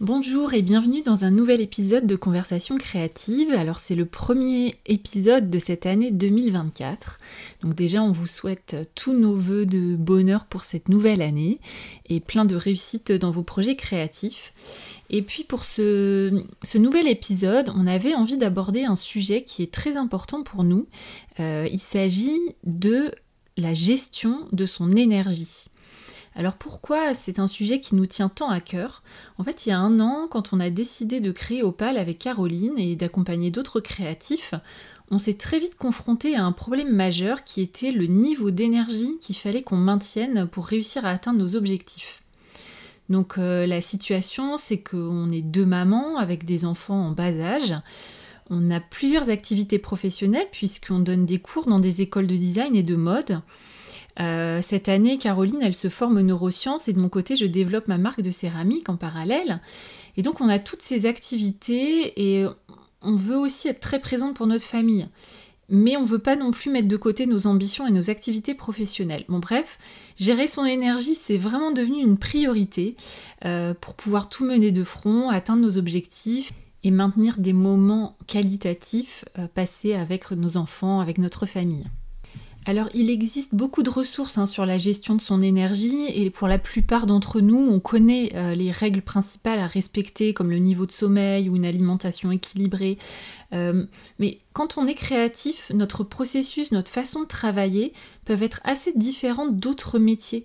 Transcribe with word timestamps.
Bonjour 0.00 0.54
et 0.54 0.62
bienvenue 0.62 1.02
dans 1.02 1.24
un 1.24 1.32
nouvel 1.32 1.60
épisode 1.60 2.06
de 2.06 2.14
Conversation 2.14 2.78
créative. 2.78 3.50
Alors 3.50 3.80
c'est 3.80 3.96
le 3.96 4.06
premier 4.06 4.76
épisode 4.86 5.50
de 5.50 5.58
cette 5.58 5.86
année 5.86 6.12
2024. 6.12 7.18
Donc 7.62 7.74
déjà 7.74 8.00
on 8.00 8.12
vous 8.12 8.28
souhaite 8.28 8.76
tous 8.94 9.12
nos 9.12 9.34
voeux 9.34 9.66
de 9.66 9.96
bonheur 9.96 10.44
pour 10.44 10.62
cette 10.62 10.88
nouvelle 10.88 11.20
année 11.20 11.58
et 12.08 12.20
plein 12.20 12.44
de 12.44 12.54
réussite 12.54 13.10
dans 13.10 13.32
vos 13.32 13.42
projets 13.42 13.74
créatifs. 13.74 14.54
Et 15.10 15.20
puis 15.20 15.42
pour 15.42 15.64
ce, 15.64 16.44
nouvel 16.76 17.08
épisode, 17.08 17.72
on 17.74 17.88
avait 17.88 18.14
envie 18.14 18.36
d'aborder 18.36 18.84
un 18.84 18.94
sujet 18.94 19.42
qui 19.42 19.64
est 19.64 19.74
très 19.74 19.96
important 19.96 20.44
pour 20.44 20.62
nous. 20.62 20.86
Euh, 21.40 21.66
il 21.72 21.80
s'agit 21.80 22.38
de 22.62 23.10
la 23.56 23.74
gestion 23.74 24.46
de 24.52 24.64
son 24.64 24.90
énergie. 24.90 25.70
Alors 26.34 26.54
pourquoi 26.54 27.14
c'est 27.14 27.38
un 27.38 27.46
sujet 27.46 27.80
qui 27.80 27.94
nous 27.94 28.06
tient 28.06 28.28
tant 28.28 28.50
à 28.50 28.60
cœur? 28.60 29.02
En 29.38 29.44
fait, 29.44 29.66
il 29.66 29.70
y 29.70 29.72
a 29.72 29.78
un 29.78 29.98
an, 30.00 30.28
quand 30.30 30.52
on 30.52 30.60
a 30.60 30.70
décidé 30.70 31.20
de 31.20 31.32
créer 31.32 31.62
Opal 31.62 31.98
avec 31.98 32.18
Caroline 32.18 32.78
et 32.78 32.96
d'accompagner 32.96 33.50
d'autres 33.50 33.80
créatifs, 33.80 34.54
on 35.10 35.18
s'est 35.18 35.34
très 35.34 35.58
vite 35.58 35.76
confronté 35.76 36.36
à 36.36 36.44
un 36.44 36.52
problème 36.52 36.94
majeur 36.94 37.44
qui 37.44 37.62
était 37.62 37.92
le 37.92 38.06
niveau 38.06 38.50
d'énergie 38.50 39.18
qu'il 39.20 39.36
fallait 39.36 39.62
qu'on 39.62 39.76
maintienne 39.76 40.46
pour 40.46 40.66
réussir 40.66 41.06
à 41.06 41.10
atteindre 41.10 41.38
nos 41.38 41.56
objectifs. 41.56 42.22
Donc 43.08 43.38
euh, 43.38 43.66
la 43.66 43.80
situation, 43.80 44.56
c'est 44.58 44.78
qu'on 44.78 45.30
est 45.30 45.42
deux 45.42 45.64
mamans 45.64 46.18
avec 46.18 46.44
des 46.44 46.64
enfants 46.64 47.06
en 47.06 47.10
bas 47.10 47.32
âge. 47.32 47.74
On 48.50 48.70
a 48.70 48.80
plusieurs 48.80 49.30
activités 49.30 49.78
professionnelles 49.78 50.48
puisqu'on 50.52 50.98
donne 50.98 51.24
des 51.24 51.38
cours 51.38 51.66
dans 51.66 51.80
des 51.80 52.02
écoles 52.02 52.26
de 52.26 52.36
design 52.36 52.76
et 52.76 52.82
de 52.82 52.96
mode. 52.96 53.40
Euh, 54.20 54.60
cette 54.62 54.88
année, 54.88 55.18
Caroline, 55.18 55.60
elle 55.62 55.74
se 55.74 55.88
forme 55.88 56.20
neurosciences 56.20 56.88
et 56.88 56.92
de 56.92 57.00
mon 57.00 57.08
côté, 57.08 57.36
je 57.36 57.46
développe 57.46 57.88
ma 57.88 57.98
marque 57.98 58.22
de 58.22 58.30
céramique 58.30 58.88
en 58.88 58.96
parallèle. 58.96 59.60
Et 60.16 60.22
donc, 60.22 60.40
on 60.40 60.48
a 60.48 60.58
toutes 60.58 60.82
ces 60.82 61.06
activités 61.06 62.38
et 62.38 62.46
on 63.02 63.14
veut 63.14 63.36
aussi 63.36 63.68
être 63.68 63.80
très 63.80 64.00
présente 64.00 64.34
pour 64.34 64.46
notre 64.46 64.64
famille. 64.64 65.08
Mais 65.70 65.96
on 65.96 66.02
ne 66.02 66.06
veut 66.06 66.18
pas 66.18 66.34
non 66.34 66.50
plus 66.50 66.70
mettre 66.70 66.88
de 66.88 66.96
côté 66.96 67.26
nos 67.26 67.46
ambitions 67.46 67.86
et 67.86 67.90
nos 67.90 68.08
activités 68.10 68.54
professionnelles. 68.54 69.24
Bon, 69.28 69.38
bref, 69.38 69.78
gérer 70.18 70.46
son 70.46 70.64
énergie, 70.64 71.14
c'est 71.14 71.36
vraiment 71.36 71.72
devenu 71.72 72.00
une 72.00 72.16
priorité 72.16 72.96
euh, 73.44 73.74
pour 73.78 73.94
pouvoir 73.94 74.30
tout 74.30 74.46
mener 74.46 74.70
de 74.70 74.82
front, 74.82 75.28
atteindre 75.28 75.62
nos 75.62 75.76
objectifs 75.76 76.52
et 76.84 76.90
maintenir 76.90 77.38
des 77.38 77.52
moments 77.52 78.16
qualitatifs 78.26 79.26
euh, 79.38 79.46
passés 79.46 79.94
avec 79.94 80.30
nos 80.30 80.56
enfants, 80.56 81.00
avec 81.00 81.18
notre 81.18 81.44
famille. 81.44 81.86
Alors 82.68 82.90
il 82.92 83.08
existe 83.08 83.54
beaucoup 83.54 83.82
de 83.82 83.88
ressources 83.88 84.36
hein, 84.36 84.44
sur 84.44 84.66
la 84.66 84.76
gestion 84.76 85.14
de 85.14 85.22
son 85.22 85.40
énergie 85.40 86.04
et 86.12 86.28
pour 86.28 86.48
la 86.48 86.58
plupart 86.58 87.06
d'entre 87.06 87.40
nous, 87.40 87.56
on 87.56 87.80
connaît 87.80 88.32
euh, 88.34 88.54
les 88.54 88.70
règles 88.70 89.00
principales 89.00 89.58
à 89.58 89.66
respecter 89.66 90.34
comme 90.34 90.50
le 90.50 90.58
niveau 90.58 90.84
de 90.84 90.92
sommeil 90.92 91.48
ou 91.48 91.56
une 91.56 91.64
alimentation 91.64 92.30
équilibrée, 92.30 92.98
euh, 93.54 93.86
mais 94.18 94.36
quand 94.52 94.76
on 94.76 94.86
est 94.86 94.94
créatif, 94.94 95.72
notre 95.72 96.04
processus, 96.04 96.70
notre 96.70 96.90
façon 96.90 97.22
de 97.22 97.26
travailler 97.26 97.94
peuvent 98.28 98.42
être 98.42 98.60
assez 98.64 98.92
différentes 98.94 99.56
d'autres 99.56 99.98
métiers. 99.98 100.44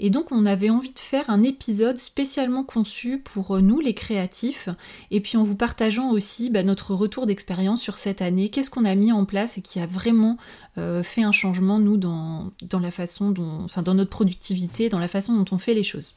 Et 0.00 0.10
donc 0.10 0.32
on 0.32 0.46
avait 0.46 0.68
envie 0.68 0.90
de 0.90 0.98
faire 0.98 1.30
un 1.30 1.44
épisode 1.44 1.96
spécialement 1.96 2.64
conçu 2.64 3.18
pour 3.18 3.54
euh, 3.54 3.60
nous 3.60 3.78
les 3.78 3.94
créatifs, 3.94 4.68
et 5.12 5.20
puis 5.20 5.36
en 5.36 5.44
vous 5.44 5.54
partageant 5.54 6.10
aussi 6.10 6.50
bah, 6.50 6.64
notre 6.64 6.92
retour 6.92 7.26
d'expérience 7.26 7.80
sur 7.80 7.98
cette 7.98 8.20
année, 8.20 8.48
qu'est-ce 8.48 8.68
qu'on 8.68 8.84
a 8.84 8.96
mis 8.96 9.12
en 9.12 9.24
place 9.26 9.58
et 9.58 9.62
qui 9.62 9.78
a 9.78 9.86
vraiment 9.86 10.38
euh, 10.76 11.04
fait 11.04 11.22
un 11.22 11.30
changement 11.30 11.78
nous 11.78 11.98
dans, 11.98 12.50
dans 12.62 12.80
la 12.80 12.90
façon 12.90 13.30
dont, 13.30 13.62
enfin 13.62 13.82
dans 13.82 13.94
notre 13.94 14.10
productivité, 14.10 14.88
dans 14.88 14.98
la 14.98 15.06
façon 15.06 15.36
dont 15.36 15.54
on 15.54 15.58
fait 15.58 15.74
les 15.74 15.84
choses. 15.84 16.14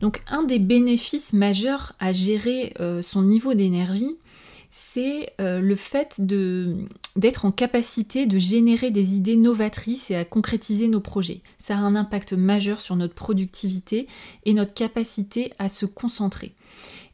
Donc 0.00 0.22
un 0.26 0.42
des 0.42 0.58
bénéfices 0.58 1.34
majeurs 1.34 1.92
à 2.00 2.14
gérer 2.14 2.72
son 3.02 3.20
niveau 3.20 3.52
d'énergie, 3.52 4.16
c'est 4.70 5.32
euh, 5.40 5.60
le 5.60 5.74
fait 5.74 6.20
d'être 6.20 7.44
en 7.44 7.50
capacité 7.50 8.26
de 8.26 8.38
générer 8.38 8.90
des 8.90 9.14
idées 9.14 9.36
novatrices 9.36 10.10
et 10.10 10.16
à 10.16 10.24
concrétiser 10.24 10.88
nos 10.88 11.00
projets. 11.00 11.42
Ça 11.58 11.74
a 11.74 11.80
un 11.80 11.96
impact 11.96 12.32
majeur 12.32 12.80
sur 12.80 12.96
notre 12.96 13.14
productivité 13.14 14.06
et 14.44 14.54
notre 14.54 14.74
capacité 14.74 15.52
à 15.58 15.68
se 15.68 15.86
concentrer. 15.86 16.54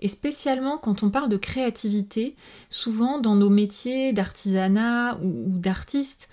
Et 0.00 0.08
spécialement 0.08 0.76
quand 0.76 1.02
on 1.02 1.10
parle 1.10 1.30
de 1.30 1.38
créativité, 1.38 2.36
souvent 2.68 3.18
dans 3.18 3.34
nos 3.34 3.48
métiers 3.48 4.12
d'artisanat 4.12 5.18
ou, 5.22 5.58
d'artiste, 5.58 6.28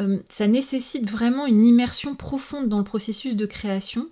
euh, 0.00 0.18
ça 0.28 0.46
nécessite 0.48 1.08
vraiment 1.08 1.46
une 1.46 1.64
immersion 1.64 2.16
profonde 2.16 2.68
dans 2.68 2.78
le 2.78 2.84
processus 2.84 3.36
de 3.36 3.46
création 3.46 4.08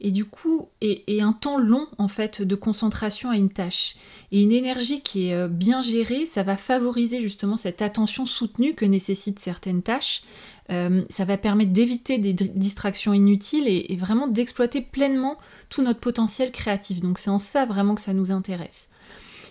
et 0.00 0.12
du 0.12 0.24
coup 0.24 0.68
et, 0.80 1.22
un 1.22 1.32
temps 1.32 1.58
long 1.58 1.88
en 1.98 2.06
fait 2.06 2.40
de 2.40 2.54
concentration 2.54 3.30
à 3.30 3.36
une 3.36 3.50
tâche. 3.50 3.96
Et 4.30 4.42
une 4.42 4.52
énergie 4.52 5.00
qui 5.00 5.28
est 5.28 5.34
euh, 5.34 5.48
bien 5.48 5.82
gérée 5.82 6.26
ça 6.26 6.44
va 6.44 6.56
favoriser 6.56 7.20
justement 7.20 7.56
cette 7.56 7.82
attention 7.82 8.26
soutenue 8.26 8.74
que 8.74 8.84
nécessitent 8.84 9.40
certaines 9.40 9.82
tâches. 9.82 10.22
Euh, 10.70 11.02
ça 11.10 11.24
va 11.24 11.36
permettre 11.36 11.72
d'éviter 11.72 12.18
des 12.18 12.32
distractions 12.32 13.12
inutiles 13.12 13.66
et, 13.68 13.96
vraiment 13.96 14.28
d'exploiter 14.28 14.80
pleinement 14.80 15.36
tout 15.68 15.82
notre 15.82 16.00
potentiel 16.00 16.52
créatif. 16.52 17.00
Donc 17.00 17.18
c'est 17.18 17.30
en 17.30 17.40
ça 17.40 17.64
vraiment 17.64 17.96
que 17.96 18.00
ça 18.00 18.14
nous 18.14 18.30
intéresse 18.30 18.88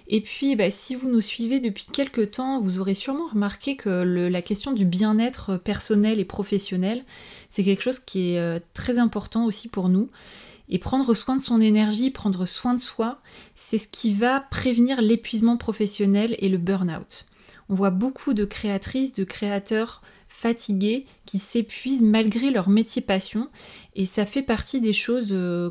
et 0.08 0.22
puis, 0.22 0.56
bah, 0.56 0.70
si 0.70 0.96
vous 0.96 1.10
nous 1.10 1.22
suivez 1.22 1.60
depuis 1.60 1.86
quelques 1.92 2.32
temps, 2.32 2.58
vous 2.58 2.80
aurez 2.80 2.94
sûrement 2.94 3.28
remarqué 3.28 3.76
que 3.76 3.90
la 3.90 4.42
question 4.42 4.74
du 4.74 4.86
bien-être 4.86 5.58
personnel 5.58 6.20
et 6.20 6.26
professionnel, 6.26 7.04
c'est 7.50 7.64
quelque 7.64 7.84
chose 7.84 8.00
qui 8.00 8.32
est 8.32 8.40
euh, 8.40 8.60
très 8.74 9.00
important 9.00 9.46
aussi 9.46 9.70
pour 9.70 9.90
nous. 9.90 10.10
Et 10.70 10.80
prendre 10.80 11.14
soin 11.14 11.36
de 11.36 11.42
son 11.42 11.62
énergie, 11.62 12.10
prendre 12.10 12.46
soin 12.46 12.74
de 12.74 12.80
soi, 12.80 13.22
c'est 13.54 13.78
ce 13.78 13.88
qui 13.88 14.14
va 14.14 14.40
prévenir 14.40 15.02
l'épuisement 15.02 15.58
professionnel 15.58 16.36
et 16.40 16.50
le 16.50 16.58
burn-out. 16.58 17.26
On 17.70 17.76
voit 17.76 17.90
beaucoup 17.90 18.34
de 18.34 18.46
créatrices, 18.46 19.14
de 19.14 19.24
créateurs 19.24 20.02
fatigués 20.28 21.06
qui 21.26 21.38
s'épuisent 21.38 22.02
malgré 22.02 22.50
leur 22.50 22.70
métier 22.70 23.02
passion 23.02 23.50
et 23.96 24.06
ça 24.06 24.26
fait 24.26 24.42
partie 24.42 24.82
des 24.82 24.94
choses 24.94 25.30
euh, 25.32 25.70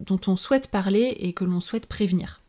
dont 0.00 0.20
on 0.26 0.36
souhaite 0.36 0.70
parler 0.70 1.16
et 1.18 1.32
que 1.32 1.44
l'on 1.44 1.60
souhaite 1.60 1.86
prévenir. 1.86 2.41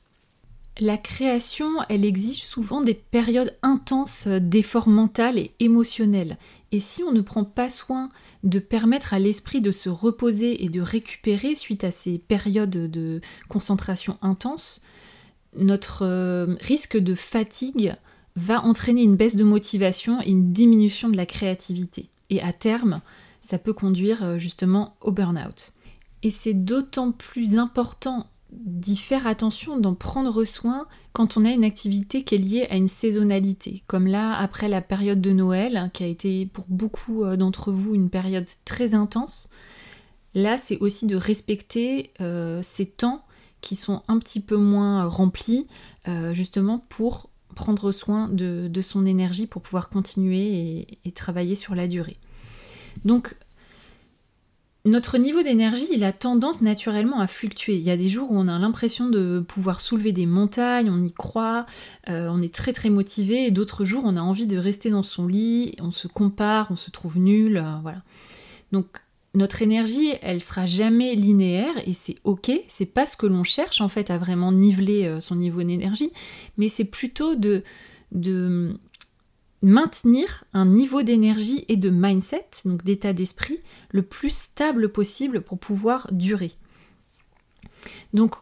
La 0.80 0.98
création, 0.98 1.84
elle 1.88 2.04
exige 2.04 2.44
souvent 2.44 2.82
des 2.82 2.96
périodes 2.96 3.56
intenses 3.62 4.28
d'effort 4.28 4.88
mental 4.88 5.38
et 5.38 5.52
émotionnel. 5.60 6.38
Et 6.72 6.80
si 6.80 7.04
on 7.04 7.12
ne 7.12 7.22
prend 7.22 7.44
pas 7.44 7.70
soin 7.70 8.10
de 8.44 8.58
permettre 8.58 9.14
à 9.14 9.20
l'esprit 9.20 9.62
de 9.62 9.72
se 9.72 9.90
reposer 9.90 10.64
et 10.64 10.70
de 10.70 10.82
récupérer 10.82 11.54
suite 11.54 11.84
à 11.84 11.92
ces 11.92 12.18
périodes 12.18 12.90
de 12.90 13.22
concentration 13.50 14.18
intense, 14.24 14.82
notre 15.56 16.04
euh, 16.04 16.56
risque 16.62 16.98
de 16.98 17.14
fatigue 17.14 17.96
va 18.36 18.64
entraîner 18.64 19.04
une 19.04 19.16
baisse 19.16 19.36
de 19.36 19.44
motivation 19.44 20.22
et 20.24 20.32
une 20.32 20.52
diminution 20.54 21.10
de 21.10 21.18
la 21.18 21.28
créativité. 21.28 22.10
Et 22.32 22.42
à 22.42 22.52
terme, 22.52 23.02
ça 23.42 23.60
peut 23.60 23.74
conduire 23.74 24.24
euh, 24.24 24.40
justement 24.40 24.96
au 25.02 25.12
burn-out. 25.12 25.74
Et 26.24 26.32
c'est 26.32 26.56
d'autant 26.56 27.12
plus 27.12 27.58
important 27.58 28.28
d'y 28.66 28.98
faire 28.98 29.28
attention, 29.28 29.78
d'en 29.78 29.94
prendre 29.94 30.44
soin 30.46 30.88
quand 31.12 31.38
on 31.38 31.46
a 31.46 31.52
une 31.52 31.64
activité 31.64 32.24
qui 32.24 32.36
est 32.36 32.40
liée 32.40 32.68
à 32.70 32.76
une 32.76 32.88
saisonnalité. 32.88 33.84
Comme 33.88 34.08
là, 34.08 34.36
après 34.38 34.68
la 34.68 34.82
période 34.82 35.22
de 35.22 35.32
Noël, 35.32 35.78
hein, 35.78 35.90
qui 35.90 36.04
a 36.04 36.08
été 36.08 36.46
pour 36.46 36.66
beaucoup 36.70 37.24
euh, 37.24 37.36
d'entre 37.36 37.72
vous 37.72 37.96
une 37.96 38.10
période 38.10 38.48
très 38.66 38.96
intense, 38.96 39.50
là 40.34 40.58
c'est 40.58 40.80
aussi 40.80 41.08
de 41.08 41.16
respecter 41.16 42.12
euh, 42.22 42.62
ces 42.64 42.86
temps 42.86 43.26
qui 43.62 43.76
sont 43.76 44.02
un 44.08 44.20
petit 44.20 44.42
peu 44.42 44.58
moins 44.58 45.06
remplis, 45.06 45.68
euh, 46.08 46.34
justement 46.34 46.80
pour 46.90 47.30
prendre 47.56 47.92
soin 47.92 48.30
de, 48.30 48.82
son 48.82 49.06
énergie 49.06 49.48
pour 49.48 49.62
pouvoir 49.62 49.90
continuer 49.90 50.88
et 51.06 51.12
travailler 51.12 51.56
sur 51.56 51.76
la 51.76 51.88
durée. 51.88 52.18
Donc 53.06 53.38
notre 54.86 55.18
niveau 55.18 55.44
d'énergie, 55.44 55.88
il 55.94 56.04
a 56.04 56.12
tendance 56.12 56.62
naturellement 56.62 57.22
à 57.22 57.28
fluctuer. 57.28 57.76
Il 57.76 57.84
y 57.84 57.90
a 57.90 57.96
des 57.96 58.10
jours 58.10 58.32
où 58.32 58.38
on 58.38 58.50
a 58.50 58.60
l'impression 58.60 59.10
de 59.10 59.40
pouvoir 59.40 59.80
soulever 59.80 60.12
des 60.12 60.26
montagnes, 60.26 60.90
on 60.90 61.02
y 61.02 61.14
croit, 61.14 61.66
euh, 62.10 62.28
on 62.30 62.42
est 62.42 62.54
très 62.54 62.74
très 62.74 62.90
motivé, 62.90 63.46
et 63.46 63.52
d'autres 63.52 63.86
jours 63.86 64.04
on 64.06 64.18
a 64.18 64.22
envie 64.22 64.46
de 64.46 64.58
rester 64.58 64.90
dans 64.90 65.04
son 65.04 65.28
lit, 65.28 65.76
on 65.80 65.92
se 65.92 66.10
compare, 66.10 66.68
on 66.70 66.76
se 66.76 66.92
trouve 66.92 67.18
nul, 67.18 67.58
euh, 67.58 67.76
voilà. 67.82 68.02
Donc 68.74 68.88
notre 69.36 69.62
énergie, 69.62 70.12
elle 70.22 70.42
sera 70.42 70.66
jamais 70.66 71.16
linéaire 71.16 71.76
et 71.88 71.94
c'est 71.94 72.18
ok. 72.26 72.52
C'est 72.68 72.86
pas 72.86 73.06
ce 73.06 73.16
que 73.16 73.26
l'on 73.26 73.44
cherche 73.44 73.80
en 73.80 73.88
fait 73.88 74.12
à 74.12 74.18
vraiment 74.18 74.52
niveler 74.52 75.06
euh, 75.06 75.22
son 75.22 75.38
niveau 75.38 75.64
d'énergie, 75.64 76.12
mais 76.58 76.68
c'est 76.68 76.86
plutôt 76.86 77.36
de, 77.36 77.64
de 78.12 78.78
maintenir 79.64 80.44
un 80.54 80.66
niveau 80.66 81.02
d'énergie 81.02 81.66
et 81.70 81.78
de 81.78 81.90
mindset, 81.90 82.46
donc 82.66 82.84
d'état 82.84 83.14
d'esprit, 83.14 83.60
le 83.90 84.04
plus 84.04 84.36
stable 84.36 84.90
possible 84.90 85.42
pour 85.42 85.58
pouvoir 85.58 86.08
durer. 86.12 86.52
Donc 88.14 88.36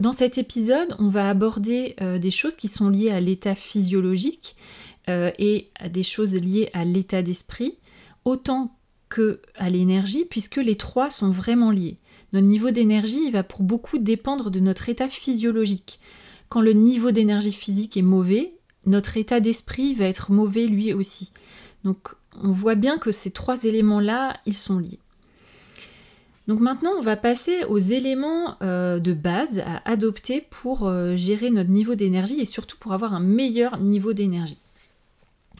dans 0.00 0.12
cet 0.12 0.38
épisode, 0.38 0.96
on 0.98 1.06
va 1.06 1.28
aborder 1.28 1.94
euh, 2.00 2.18
des 2.18 2.30
choses 2.30 2.56
qui 2.56 2.68
sont 2.68 2.88
liées 2.88 3.10
à 3.10 3.20
l'état 3.20 3.54
physiologique 3.54 4.56
euh, 5.08 5.30
et 5.38 5.68
à 5.78 5.88
des 5.88 6.02
choses 6.02 6.34
liées 6.34 6.70
à 6.72 6.84
l'état 6.84 7.22
d'esprit, 7.22 7.76
autant 8.24 8.76
que 9.10 9.40
à 9.56 9.70
l'énergie, 9.70 10.24
puisque 10.28 10.56
les 10.56 10.76
trois 10.76 11.10
sont 11.10 11.30
vraiment 11.30 11.70
liés. 11.70 11.98
Notre 12.32 12.46
niveau 12.46 12.70
d'énergie 12.70 13.30
va 13.30 13.44
pour 13.44 13.62
beaucoup 13.62 13.98
dépendre 13.98 14.50
de 14.50 14.60
notre 14.60 14.88
état 14.88 15.08
physiologique. 15.08 16.00
Quand 16.48 16.62
le 16.62 16.72
niveau 16.72 17.10
d'énergie 17.10 17.52
physique 17.52 17.96
est 17.96 18.02
mauvais, 18.02 18.54
notre 18.86 19.16
état 19.16 19.40
d'esprit 19.40 19.94
va 19.94 20.06
être 20.06 20.32
mauvais 20.32 20.66
lui 20.66 20.92
aussi. 20.92 21.32
Donc 21.84 22.14
on 22.42 22.50
voit 22.50 22.74
bien 22.74 22.98
que 22.98 23.12
ces 23.12 23.30
trois 23.30 23.64
éléments-là, 23.64 24.38
ils 24.46 24.56
sont 24.56 24.78
liés. 24.78 25.00
Donc 26.46 26.60
maintenant, 26.60 26.90
on 26.98 27.00
va 27.00 27.16
passer 27.16 27.64
aux 27.64 27.78
éléments 27.78 28.56
euh, 28.62 28.98
de 28.98 29.14
base 29.14 29.60
à 29.60 29.80
adopter 29.88 30.46
pour 30.50 30.86
euh, 30.86 31.16
gérer 31.16 31.50
notre 31.50 31.70
niveau 31.70 31.94
d'énergie 31.94 32.38
et 32.38 32.44
surtout 32.44 32.76
pour 32.78 32.92
avoir 32.92 33.14
un 33.14 33.20
meilleur 33.20 33.78
niveau 33.78 34.12
d'énergie. 34.12 34.58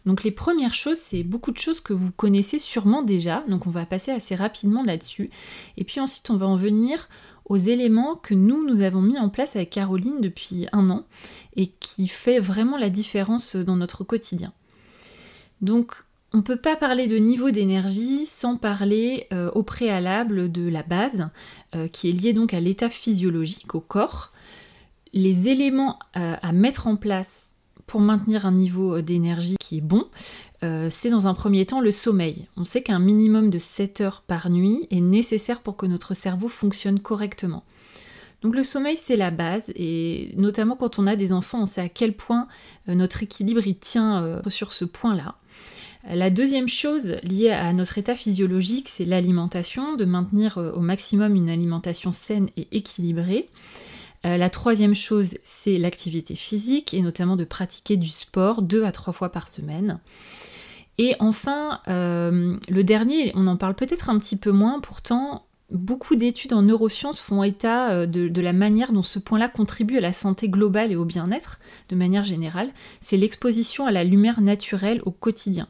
Donc 0.05 0.23
les 0.23 0.31
premières 0.31 0.75
choses, 0.75 0.99
c'est 0.99 1.23
beaucoup 1.23 1.53
de 1.53 1.59
choses 1.59 1.81
que 1.81 1.95
vous 1.95 2.13
connaissez 2.13 2.59
sûrement 2.59 3.03
déjà, 3.03 3.43
donc 3.49 3.67
on 3.67 3.71
va 3.71 3.87
passer 3.87 4.11
assez 4.11 4.35
rapidement 4.35 4.85
là-dessus. 4.85 5.31
Et 5.79 5.85
puis 5.85 6.01
ensuite, 6.01 6.29
on 6.29 6.37
va 6.37 6.47
en 6.47 6.57
venir 6.57 7.09
aux 7.47 7.57
éléments 7.57 8.17
que 8.17 8.35
nous, 8.35 8.67
nous 8.67 8.81
avons 8.81 9.03
mis 9.03 9.19
en 9.19 9.29
place 9.29 9.57
avec 9.57 9.71
Caroline 9.71 10.21
depuis 10.21 10.67
un 10.73 10.91
an 10.91 11.05
et 11.57 11.67
qui 11.67 12.09
fait 12.09 12.41
vraiment 12.41 12.77
la 12.77 12.91
différence 12.91 13.57
dans 13.57 13.77
notre 13.77 14.05
quotidien. 14.05 14.53
Donc 15.61 16.05
on 16.35 16.39
ne 16.39 16.43
peut 16.43 16.57
pas 16.57 16.75
parler 16.75 17.07
de 17.07 17.17
niveau 17.17 17.53
d'énergie 17.53 18.27
sans 18.27 18.57
parler 18.57 19.29
euh, 19.33 19.53
au 19.53 19.63
préalable 19.63 20.51
de 20.51 20.69
la 20.69 20.83
base, 20.83 21.29
euh, 21.77 21.87
qui 21.87 22.09
est 22.09 22.13
liée 22.13 22.33
donc 22.33 22.53
à 22.53 22.59
l'état 22.61 22.91
physiologique, 22.91 23.77
au 23.77 23.81
corps. 23.81 24.33
Les 25.13 25.49
éléments 25.49 26.01
euh, 26.17 26.35
à 26.43 26.53
mettre 26.53 26.89
en 26.89 26.97
place 26.97 27.55
pour 27.87 28.01
maintenir 28.01 28.47
un 28.47 28.53
niveau 28.53 29.01
d'énergie 29.01 29.55
qui 29.61 29.79
est 29.79 29.81
bon, 29.81 30.09
c'est 30.89 31.11
dans 31.11 31.27
un 31.27 31.35
premier 31.35 31.67
temps 31.67 31.81
le 31.81 31.93
sommeil. 31.93 32.49
On 32.57 32.65
sait 32.65 32.83
qu'un 32.83 32.99
minimum 32.99 33.51
de 33.51 33.59
7 33.59 34.01
heures 34.01 34.23
par 34.27 34.49
nuit 34.49 34.87
est 34.91 35.01
nécessaire 35.01 35.61
pour 35.61 35.77
que 35.77 35.85
notre 35.85 36.15
cerveau 36.15 36.49
fonctionne 36.49 37.01
correctement. 37.01 37.65
Donc 38.41 38.55
le 38.55 38.65
sommeil 38.65 38.97
c'est 38.97 39.17
la 39.17 39.31
base 39.31 39.73
et 39.77 40.33
notamment 40.37 40.75
quand 40.77 40.99
on 40.99 41.07
a 41.07 41.17
des 41.17 41.33
enfants 41.33 41.63
on 41.63 41.67
sait 41.67 41.83
à 41.83 41.91
quel 41.91 42.15
point 42.15 42.49
notre 42.89 43.23
équilibre 43.23 43.67
il 43.67 43.77
tient 43.77 44.41
sur 44.49 44.73
ce 44.73 44.87
point-là. 44.87 45.37
La 46.07 46.29
deuxième 46.29 46.69
chose 46.69 47.17
liée 47.23 47.51
à 47.51 47.73
notre 47.73 47.97
état 47.97 48.15
physiologique, 48.15 48.91
c'est 48.91 49.07
l'alimentation, 49.07 49.97
de 49.97 50.05
maintenir 50.05 50.59
euh, 50.59 50.71
au 50.73 50.81
maximum 50.81 51.35
une 51.35 51.49
alimentation 51.49 52.13
saine 52.13 52.51
et 52.59 52.69
équilibrée. 52.73 53.49
Euh, 54.27 54.37
la 54.37 54.51
troisième 54.51 54.95
chose, 54.95 55.39
c'est 55.43 55.79
l'activité 55.79 56.35
physique 56.35 56.93
et 56.93 57.01
notamment 57.01 57.37
de 57.37 57.45
pratiquer 57.45 57.97
du 57.97 58.09
sport 58.09 58.61
deux 58.61 58.85
à 58.85 58.93
trois 58.93 59.15
fois 59.15 59.33
par 59.33 59.49
semaine. 59.49 59.99
Et 60.99 61.17
enfin, 61.19 61.81
euh, 61.89 62.57
le 62.69 62.85
dernier, 62.85 63.33
on 63.35 63.47
en 63.47 63.57
parle 63.57 63.75
peut-être 63.75 64.11
un 64.11 64.19
petit 64.19 64.37
peu 64.37 64.53
moins, 64.53 64.81
pourtant 64.81 65.47
beaucoup 65.71 66.15
d'études 66.15 66.53
en 66.53 66.63
neurosciences 66.63 67.19
font 67.19 67.43
état 67.43 68.07
de, 68.07 68.29
de, 68.29 68.41
la 68.41 68.53
manière 68.53 68.93
dont 68.93 69.03
ce 69.03 69.19
point-là 69.19 69.49
contribue 69.49 69.97
à 69.97 70.01
la 70.01 70.13
santé 70.13 70.49
globale 70.49 70.93
et 70.93 70.97
au 70.97 71.05
bien-être, 71.05 71.59
de 71.89 71.97
manière 71.97 72.23
générale, 72.23 72.69
c'est 73.01 73.17
l'exposition 73.17 73.87
à 73.87 73.91
la 73.91 74.05
lumière 74.05 74.41
naturelle 74.41 75.01
au 75.05 75.11
quotidien. 75.11 75.67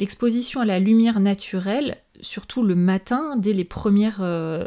L'exposition 0.00 0.60
à 0.60 0.64
la 0.64 0.78
lumière 0.78 1.18
naturelle, 1.18 1.98
surtout 2.20 2.62
le 2.62 2.74
matin, 2.74 3.36
dès 3.36 3.52
les 3.52 3.64
premières 3.64 4.20
euh, 4.20 4.64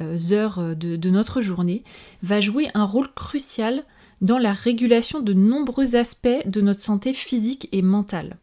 euh, 0.00 0.18
heures 0.32 0.74
de, 0.74 1.10
notre 1.10 1.40
journée, 1.40 1.84
va 2.22 2.40
jouer 2.40 2.70
un 2.74 2.84
rôle 2.84 3.12
crucial 3.14 3.84
dans 4.22 4.38
la 4.38 4.52
régulation 4.52 5.20
de 5.20 5.32
nombreux 5.32 5.96
aspects 5.96 6.28
de 6.46 6.60
notre 6.60 6.80
santé 6.80 7.12
physique 7.12 7.68
et 7.72 7.82
mentale. 7.82 8.36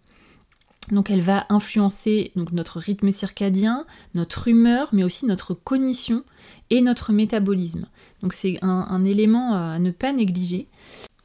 Donc 0.91 1.09
elle 1.09 1.21
va 1.21 1.45
influencer 1.49 2.31
notre 2.51 2.79
rythme 2.79 3.11
circadien, 3.11 3.85
notre 4.15 4.47
humeur, 4.47 4.89
mais 4.93 5.03
aussi 5.03 5.25
notre 5.25 5.53
cognition 5.53 6.23
et 6.69 6.81
notre 6.81 7.11
métabolisme. 7.11 7.87
Donc 8.21 8.33
c'est 8.33 8.57
un, 8.61 9.03
élément 9.03 9.55
à 9.55 9.79
ne 9.79 9.91
pas 9.91 10.13
négliger. 10.13 10.67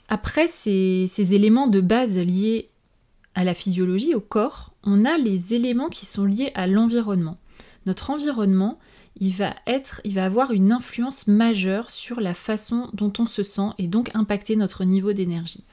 Après 0.08 0.48
ces, 0.48 1.06
ces 1.08 1.34
éléments 1.34 1.68
de 1.68 1.80
base 1.80 2.18
liés 2.18 2.70
à 3.34 3.44
la 3.44 3.54
physiologie, 3.54 4.14
au 4.14 4.20
corps, 4.20 4.72
on 4.82 5.04
a 5.04 5.16
les 5.16 5.54
éléments 5.54 5.88
qui 5.88 6.06
sont 6.06 6.24
liés 6.24 6.50
à 6.54 6.66
l'environnement. 6.66 7.38
Notre 7.86 8.10
environnement, 8.10 8.78
il 9.20 9.32
va 9.32 9.54
être, 9.66 10.00
il 10.04 10.14
va 10.14 10.24
avoir 10.24 10.52
une 10.52 10.72
influence 10.72 11.26
majeure 11.26 11.90
sur 11.90 12.20
la 12.20 12.34
façon 12.34 12.88
dont 12.92 13.12
on 13.18 13.26
se 13.26 13.42
sent 13.42 13.70
et 13.78 13.86
donc 13.86 14.10
impacter 14.14 14.56
notre 14.56 14.84
niveau 14.84 15.12
d'énergie. 15.12 15.64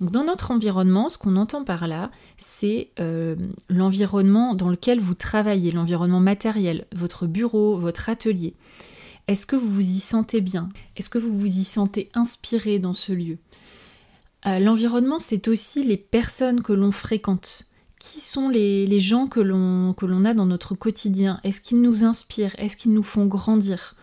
Dans 0.00 0.24
notre 0.24 0.52
environnement, 0.52 1.08
ce 1.08 1.18
qu'on 1.18 1.36
entend 1.36 1.64
par 1.64 1.88
là, 1.88 2.10
c'est 2.36 2.90
euh, 3.00 3.34
l'environnement 3.68 4.54
dans 4.54 4.68
lequel 4.68 5.00
vous 5.00 5.14
travaillez, 5.14 5.72
l'environnement 5.72 6.20
matériel, 6.20 6.86
votre 6.94 7.26
bureau, 7.26 7.76
votre 7.76 8.08
atelier. 8.08 8.54
Est-ce 9.26 9.44
que 9.44 9.56
vous 9.56 9.68
vous 9.68 9.90
y 9.90 10.00
sentez 10.00 10.40
bien? 10.40 10.68
Est-ce 10.96 11.10
que 11.10 11.18
vous 11.18 11.36
vous 11.36 11.58
y 11.58 11.64
sentez 11.64 12.10
inspiré 12.14 12.78
dans 12.78 12.94
ce 12.94 13.12
lieu? 13.12 13.38
Euh, 14.46 14.60
L'environnement, 14.60 15.18
c'est 15.18 15.48
aussi 15.48 15.82
les 15.82 15.96
personnes 15.96 16.62
que 16.62 16.72
l'on 16.72 16.92
fréquente. 16.92 17.64
Qui 17.98 18.20
sont 18.20 18.48
les, 18.48 19.00
gens 19.00 19.26
que 19.26 19.40
l'on 19.40 20.24
a 20.24 20.32
dans 20.32 20.46
notre 20.46 20.76
quotidien? 20.76 21.40
Est-ce 21.42 21.60
qu'ils 21.60 21.82
nous 21.82 22.04
inspirent? 22.04 22.54
Est-ce 22.56 22.76
qu'ils 22.76 22.92
nous 22.92 23.02
font 23.02 23.26
grandir? 23.26 23.96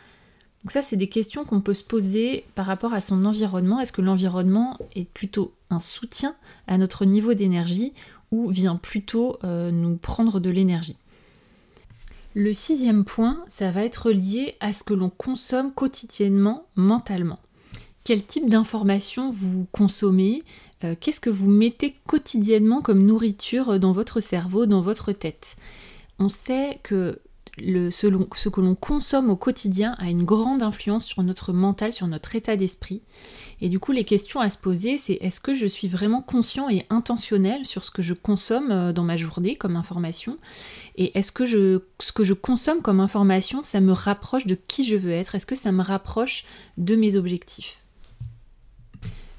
Donc 0.65 0.71
ça, 0.71 0.81
c'est 0.81 0.95
des 0.97 1.09
questions 1.09 1.45
qu'on 1.45 1.61
peut 1.61 1.75
se 1.75 1.83
poser 1.83 2.43
par 2.55 2.65
rapport 2.65 2.95
à 2.95 2.99
son 2.99 3.23
environnement. 3.25 3.79
Est-ce 3.79 3.91
que 3.91 4.01
l'environnement 4.01 4.79
est 4.95 5.07
plutôt 5.07 5.53
un 5.69 5.77
soutien 5.77 6.35
à 6.65 6.79
notre 6.79 7.05
niveau 7.05 7.35
d'énergie 7.35 7.93
ou 8.31 8.49
vient 8.49 8.75
plutôt 8.75 9.37
euh, 9.43 9.69
nous 9.69 9.95
prendre 9.95 10.39
de 10.39 10.49
l'énergie? 10.49 10.97
Le 12.33 12.51
sixième 12.51 13.05
point, 13.05 13.43
ça 13.47 13.69
va 13.69 13.83
être 13.83 14.09
lié 14.09 14.55
à 14.59 14.73
ce 14.73 14.83
que 14.83 14.95
l'on 14.95 15.11
consomme 15.11 15.71
quotidiennement 15.71 16.65
mentalement. 16.75 17.37
Quel 18.03 18.25
type 18.25 18.49
d'informations 18.49 19.29
vous 19.29 19.67
consommez? 19.71 20.43
Euh, 20.83 20.95
qu'est-ce 20.99 21.19
que 21.19 21.29
vous 21.29 21.47
mettez 21.47 21.95
quotidiennement 22.07 22.81
comme 22.81 23.05
nourriture 23.05 23.79
dans 23.79 23.91
votre 23.91 24.19
cerveau, 24.19 24.65
dans 24.65 24.81
votre 24.81 25.11
tête? 25.11 25.57
On 26.17 26.27
sait 26.27 26.79
que 26.81 27.19
ce, 27.57 28.49
que 28.49 28.61
l'on 28.61 28.75
consomme 28.75 29.29
au 29.29 29.35
quotidien 29.35 29.95
a 29.97 30.09
une 30.09 30.23
grande 30.23 30.61
influence 30.61 31.05
sur 31.05 31.23
notre 31.23 31.53
mental, 31.53 31.93
sur 31.93 32.07
notre 32.07 32.35
état 32.35 32.55
d'esprit. 32.55 33.01
Et 33.61 33.69
du 33.69 33.79
coup, 33.79 33.91
les 33.91 34.03
questions 34.03 34.39
à 34.39 34.49
se 34.49 34.57
poser, 34.57 34.97
c'est 34.97 35.17
est-ce 35.21 35.39
que 35.39 35.53
je 35.53 35.65
suis 35.65 35.87
vraiment 35.87 36.21
conscient 36.21 36.69
et 36.69 36.85
intentionnel 36.89 37.65
sur 37.65 37.85
ce 37.85 37.91
que 37.91 38.01
je 38.01 38.13
consomme 38.13 38.71
euh, 38.71 38.93
dans 38.93 39.03
ma 39.03 39.15
journée 39.15 39.55
comme 39.55 39.75
information? 39.75 40.37
Et 40.97 41.17
est-ce 41.17 41.31
que 41.31 41.45
ce 41.45 42.11
que 42.11 42.23
je 42.23 42.33
consomme 42.33 42.81
comme 42.81 42.99
information, 42.99 43.63
ça 43.63 43.79
me 43.79 43.93
rapproche 43.93 44.47
de 44.47 44.55
qui 44.55 44.83
je 44.83 44.95
veux 44.95 45.11
être? 45.11 45.35
Est-ce 45.35 45.45
que 45.45 45.55
ça 45.55 45.71
me 45.71 45.83
rapproche 45.83 46.45
de 46.77 46.95
mes 46.95 47.15
objectifs? 47.15 47.79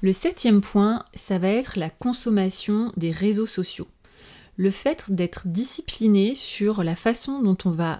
Le 0.01 0.11
septième 0.11 0.61
point, 0.61 1.05
ça 1.15 1.39
va 1.39 1.49
être 1.49 1.77
la 1.77 1.89
consommation 1.89 2.91
des 2.97 3.11
réseaux 3.11 3.47
sociaux. 3.47 3.87
Le 4.57 4.71
fait 4.71 5.11
d'être 5.11 5.47
discipliné 5.47 6.33
sur 6.33 6.83
la 6.83 6.95
façon 6.95 7.41
dont 7.43 7.57
on 7.65 7.69
va 7.69 7.99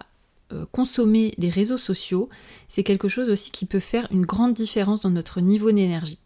euh, 0.52 0.66
consommer 0.72 1.36
les 1.38 1.50
réseaux 1.50 1.78
sociaux, 1.78 2.30
c'est 2.68 2.84
quelque 2.84 3.08
chose 3.08 3.30
aussi 3.30 3.52
qui 3.52 3.68
peut 3.68 3.80
faire 3.80 4.08
une 4.12 4.26
grande 4.26 4.56
différence 4.56 5.04
dans 5.04 5.12
notre 5.12 5.40
niveau 5.40 5.72
d'énergie. 5.72 6.18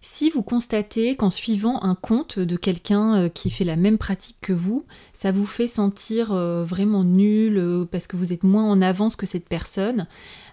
Si 0.00 0.30
vous 0.30 0.42
constatez 0.42 1.14
qu'en 1.16 1.30
suivant 1.30 1.82
un 1.82 1.94
compte 1.94 2.38
de 2.38 2.56
quelqu'un 2.56 3.24
euh, 3.24 3.28
qui 3.28 3.50
fait 3.50 3.64
la 3.64 3.76
même 3.76 3.98
pratique 3.98 4.36
que 4.40 4.54
vous, 4.54 4.86
ça 5.12 5.30
vous 5.30 5.46
fait 5.46 5.66
sentir 5.66 6.32
euh, 6.32 6.64
vraiment 6.64 7.04
nul 7.04 7.86
parce 7.90 8.06
que 8.06 8.16
vous 8.16 8.32
êtes 8.32 8.44
moins 8.44 8.64
en 8.64 8.80
avance 8.80 9.14
que 9.14 9.26
cette 9.26 9.48
personne, 9.48 10.06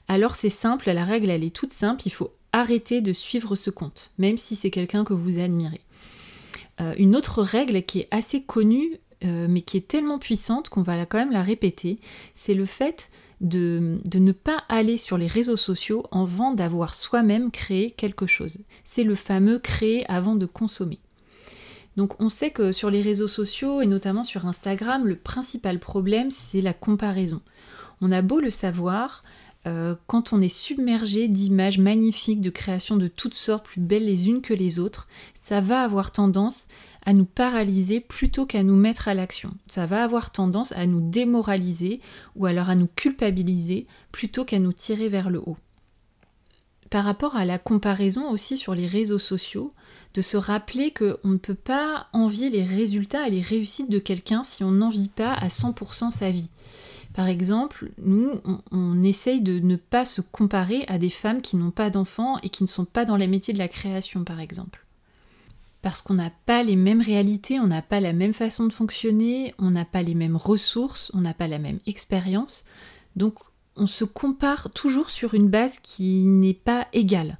alors 0.09 0.35
c'est 0.35 0.49
simple, 0.49 0.91
la 0.91 1.05
règle 1.05 1.29
elle 1.29 1.45
est 1.45 1.55
toute 1.55 1.73
simple, 1.73 2.01
il 2.05 2.11
faut 2.11 2.33
arrêtez 2.51 2.99
de 2.99 3.13
suivre 3.13 3.55
ce 3.55 3.69
compte, 3.69 4.11
même 4.17 4.37
si 4.37 4.57
c'est 4.57 4.71
quelqu'un 4.71 5.05
que 5.05 5.13
vous 5.13 5.39
admirez. 5.39 5.81
Euh, 6.79 6.93
une 6.97 7.15
autre 7.15 7.43
règle 7.43 7.83
qui 7.83 7.99
est 7.99 8.07
assez 8.11 8.43
connue, 8.43 8.99
euh, 9.23 9.47
mais 9.49 9.61
qui 9.61 9.77
est 9.77 9.87
tellement 9.87 10.19
puissante 10.19 10.69
qu'on 10.69 10.81
va 10.81 11.05
quand 11.05 11.17
même 11.17 11.31
la 11.31 11.43
répéter, 11.43 11.99
c'est 12.33 12.53
le 12.53 12.65
fait 12.65 13.09
de, 13.41 13.99
de, 14.05 14.19
ne 14.19 14.31
pas 14.31 14.63
aller 14.69 14.97
sur 14.97 15.17
les 15.17 15.27
réseaux 15.27 15.57
sociaux 15.57 16.05
avant 16.11 16.53
d'avoir 16.53 16.93
soi-même 16.93 17.51
créé 17.51 17.91
quelque 17.91 18.27
chose. 18.27 18.59
C'est 18.85 19.03
le 19.03 19.15
fameux 19.15 19.59
créer 19.59 20.05
avant 20.09 20.35
de 20.35 20.45
consommer. 20.45 20.99
Donc 21.97 22.19
on 22.21 22.29
sait 22.29 22.51
que 22.51 22.71
sur 22.71 22.89
les 22.89 23.01
réseaux 23.01 23.27
sociaux 23.27 23.81
et 23.81 23.85
notamment 23.85 24.23
sur 24.23 24.45
Instagram, 24.45 25.05
le 25.05 25.15
principal 25.15 25.79
problème 25.79 26.31
c'est 26.31 26.61
la 26.61 26.73
comparaison 26.73 27.41
On 27.99 28.11
a 28.11 28.21
beau 28.21 28.39
le 28.39 28.49
savoir, 28.49 29.23
euh, 29.67 29.95
quand 30.07 30.33
on 30.33 30.41
est 30.41 30.49
submergé 30.49 31.27
d'images 31.27 31.77
magnifiques, 31.77 32.41
de 32.41 32.49
créations 32.49 32.97
de 32.97 33.07
toutes 33.07 33.35
sortes, 33.35 33.65
plus 33.65 33.81
belles 33.81 34.05
les 34.05 34.27
unes 34.27 34.41
que 34.41 34.53
les 34.53 34.79
autres, 34.79 35.07
ça 35.35 35.61
va 35.61 35.83
avoir 35.83 36.11
tendance 36.11 36.67
à 37.05 37.13
nous 37.13 37.25
paralyser 37.25 37.99
plutôt 37.99 38.45
qu'à 38.45 38.63
nous 38.63 38.75
mettre 38.75 39.07
à 39.07 39.13
l'action. 39.13 39.53
Ça 39.67 39.85
va 39.85 40.03
avoir 40.03 40.31
tendance 40.31 40.71
à 40.73 40.85
nous 40.85 41.01
démoraliser 41.01 41.99
ou 42.35 42.45
alors 42.45 42.69
à 42.69 42.75
nous 42.75 42.89
culpabiliser 42.95 43.87
plutôt 44.11 44.45
qu'à 44.45 44.59
nous 44.59 44.73
tirer 44.73 45.09
vers 45.09 45.29
le 45.29 45.39
haut. 45.39 45.57
Par 46.89 47.05
rapport 47.05 47.35
à 47.35 47.45
la 47.45 47.57
comparaison 47.57 48.29
aussi 48.29 48.57
sur 48.57 48.75
les 48.75 48.85
réseaux 48.85 49.19
sociaux, 49.19 49.73
de 50.13 50.21
se 50.21 50.37
rappeler 50.37 50.91
qu'on 50.91 51.29
ne 51.29 51.37
peut 51.37 51.55
pas 51.55 52.07
envier 52.11 52.49
les 52.49 52.65
résultats 52.65 53.27
et 53.27 53.31
les 53.31 53.41
réussites 53.41 53.89
de 53.89 53.99
quelqu'un 53.99 54.43
si 54.43 54.63
on 54.63 54.71
n'envie 54.71 55.07
pas 55.07 55.33
à 55.33 55.47
100% 55.47 56.11
sa 56.11 56.31
vie. 56.31 56.49
Par 57.13 57.27
exemple, 57.27 57.91
nous, 57.97 58.39
on, 58.71 59.03
essaye 59.03 59.41
de 59.41 59.59
ne 59.59 59.75
pas 59.75 60.05
se 60.05 60.21
comparer 60.21 60.85
à 60.87 60.97
des 60.97 61.09
femmes 61.09 61.41
qui 61.41 61.57
n'ont 61.57 61.71
pas 61.71 61.89
d'enfants 61.89 62.37
et 62.39 62.49
qui 62.49 62.63
ne 62.63 62.67
sont 62.67 62.85
pas 62.85 63.03
dans 63.03 63.17
les 63.17 63.27
métiers 63.27 63.53
de 63.53 63.59
la 63.59 63.67
création, 63.67 64.23
par 64.23 64.39
exemple. 64.39 64.85
Parce 65.81 66.01
qu'on 66.01 66.13
n'a 66.13 66.31
pas 66.45 66.63
les 66.63 66.75
mêmes 66.75 67.01
réalités, 67.01 67.59
on 67.59 67.67
n'a 67.67 67.81
pas 67.81 67.99
la 67.99 68.13
même 68.13 68.33
façon 68.33 68.65
de 68.65 68.73
fonctionner, 68.73 69.53
on 69.57 69.71
n'a 69.71 69.83
pas 69.83 70.03
les 70.03 70.15
mêmes 70.15 70.37
ressources, 70.37 71.11
on 71.13 71.21
n'a 71.21 71.33
pas 71.33 71.47
la 71.47 71.59
même 71.59 71.79
expérience. 71.85 72.65
Donc 73.15 73.39
on 73.75 73.87
se 73.87 74.03
compare 74.03 74.69
toujours 74.71 75.09
sur 75.09 75.33
une 75.33 75.49
base 75.49 75.79
qui 75.79 76.25
n'est 76.25 76.53
pas 76.53 76.87
égale. 76.93 77.37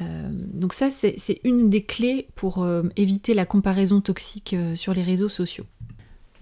Euh, 0.00 0.28
donc 0.32 0.72
ça, 0.72 0.90
c'est 0.90 1.40
une 1.44 1.68
des 1.68 1.84
clés 1.84 2.28
pour 2.34 2.62
euh, 2.62 2.82
éviter 2.96 3.34
la 3.34 3.46
comparaison 3.46 4.00
toxique 4.00 4.54
euh, 4.54 4.74
sur 4.74 4.94
les 4.94 5.02
réseaux 5.02 5.28
sociaux. 5.28 5.66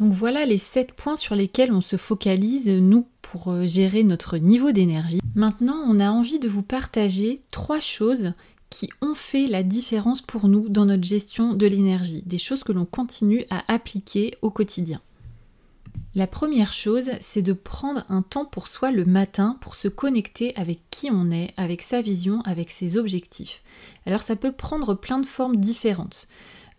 Donc 0.01 0.13
voilà 0.13 0.47
les 0.47 0.59
7 0.59 0.93
points 0.93 1.17
sur 1.17 1.35
lesquels 1.35 1.73
on 1.73 1.83
se 1.83 1.97
focalise, 1.97 2.71
nous, 2.71 3.07
pour 3.21 3.67
gérer 3.67 4.03
notre 4.03 4.39
niveau 4.39 4.73
d'énergie. 4.73 5.21
Maintenant, 5.35 5.77
on 5.87 6.01
a 6.01 6.11
envie 6.11 6.39
de 6.39 6.49
vous 6.49 6.63
partager 6.63 7.43
trois 7.51 7.81
choses 7.81 8.33
qui 8.71 8.89
ont 9.03 9.15
fait 9.15 9.47
la 9.47 9.63
différence 9.63 10.23
pour 10.23 10.49
nous 10.49 10.69
dans 10.69 10.87
notre 10.87 11.05
gestion 11.05 11.53
de 11.53 11.67
l'énergie, 11.67 12.23
des 12.25 12.39
choses 12.39 12.65
que 12.65 12.73
l'on 12.73 12.87
continue 12.87 13.45
à 13.51 13.63
appliquer 13.73 14.39
au 14.41 14.51
quotidien. 14.51 15.03
La 16.15 16.27
première 16.27 16.73
chose, 16.73 17.11
c'est 17.21 17.43
de 17.43 17.53
prendre 17.53 18.05
un 18.09 18.23
temps 18.23 18.45
pour 18.45 18.69
soi 18.69 18.91
le 18.91 19.05
matin 19.05 19.59
pour 19.61 19.75
se 19.75 19.87
connecter 19.87 20.57
avec 20.57 20.81
qui 20.91 21.11
on 21.11 21.31
est, 21.31 21.53
avec 21.57 21.83
sa 21.83 22.01
vision, 22.01 22.41
avec 22.43 22.71
ses 22.71 22.97
objectifs. 22.97 23.63
Alors 24.07 24.23
ça 24.23 24.35
peut 24.35 24.53
prendre 24.53 24.95
plein 24.95 25.19
de 25.19 25.27
formes 25.27 25.57
différentes. 25.57 26.27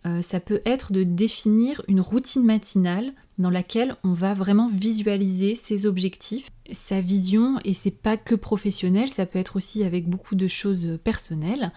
Euh, 0.04 0.20
ça 0.20 0.40
peut 0.40 0.60
être 0.64 0.92
de 0.92 1.04
définir 1.04 1.82
une 1.86 2.00
routine 2.00 2.44
matinale 2.44 3.12
dans 3.38 3.50
laquelle 3.50 3.94
on 4.02 4.12
va 4.12 4.34
vraiment 4.34 4.66
visualiser 4.66 5.54
ses 5.54 5.86
objectifs, 5.86 6.48
sa 6.72 7.00
vision, 7.00 7.58
et 7.64 7.72
c'est 7.72 7.90
pas 7.90 8.16
que 8.16 8.34
professionnel, 8.34 9.10
ça 9.10 9.26
peut 9.26 9.38
être 9.38 9.56
aussi 9.56 9.84
avec 9.84 10.08
beaucoup 10.08 10.34
de 10.34 10.48
choses 10.48 10.98
personnelles. 11.04 11.72